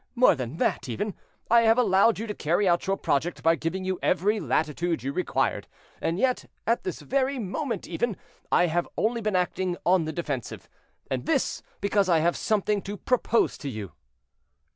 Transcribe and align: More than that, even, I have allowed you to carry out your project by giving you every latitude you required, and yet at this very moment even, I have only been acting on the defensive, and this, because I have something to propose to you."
More 0.15 0.33
than 0.33 0.57
that, 0.57 0.89
even, 0.89 1.13
I 1.51 1.61
have 1.61 1.77
allowed 1.77 2.17
you 2.17 2.25
to 2.25 2.33
carry 2.33 2.67
out 2.67 2.87
your 2.87 2.97
project 2.97 3.43
by 3.43 3.53
giving 3.55 3.85
you 3.85 3.99
every 4.01 4.39
latitude 4.39 5.03
you 5.03 5.13
required, 5.13 5.67
and 6.01 6.17
yet 6.17 6.45
at 6.65 6.81
this 6.83 7.01
very 7.01 7.37
moment 7.37 7.87
even, 7.87 8.17
I 8.51 8.65
have 8.65 8.87
only 8.97 9.21
been 9.21 9.35
acting 9.35 9.77
on 9.85 10.05
the 10.05 10.11
defensive, 10.11 10.67
and 11.11 11.27
this, 11.27 11.61
because 11.81 12.09
I 12.09 12.17
have 12.17 12.35
something 12.35 12.81
to 12.81 12.97
propose 12.97 13.59
to 13.59 13.69
you." 13.69 13.91